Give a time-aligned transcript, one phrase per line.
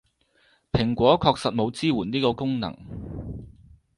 [0.71, 2.75] 蘋果確實冇支援呢個功能